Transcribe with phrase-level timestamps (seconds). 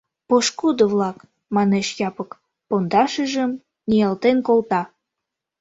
[0.29, 1.17] —Пошкудо-влак,—
[1.55, 2.29] манеш Япык,
[2.67, 3.51] пондашыжым
[3.89, 4.81] ниялтен колта.